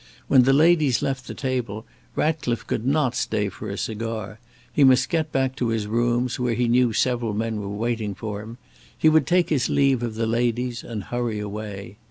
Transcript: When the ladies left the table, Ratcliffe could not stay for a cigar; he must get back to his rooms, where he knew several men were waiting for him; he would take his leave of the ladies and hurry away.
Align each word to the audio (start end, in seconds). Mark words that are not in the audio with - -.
When 0.27 0.45
the 0.45 0.51
ladies 0.51 1.03
left 1.03 1.27
the 1.27 1.35
table, 1.35 1.85
Ratcliffe 2.15 2.65
could 2.65 2.87
not 2.87 3.13
stay 3.13 3.49
for 3.49 3.69
a 3.69 3.77
cigar; 3.77 4.39
he 4.73 4.83
must 4.83 5.09
get 5.11 5.31
back 5.31 5.55
to 5.57 5.67
his 5.67 5.85
rooms, 5.85 6.39
where 6.39 6.55
he 6.55 6.67
knew 6.67 6.91
several 6.91 7.35
men 7.35 7.61
were 7.61 7.69
waiting 7.69 8.15
for 8.15 8.41
him; 8.41 8.57
he 8.97 9.09
would 9.09 9.27
take 9.27 9.51
his 9.51 9.69
leave 9.69 10.01
of 10.01 10.15
the 10.15 10.25
ladies 10.25 10.83
and 10.83 11.03
hurry 11.03 11.37
away. 11.37 11.99